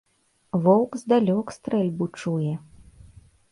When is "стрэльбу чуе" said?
1.57-2.53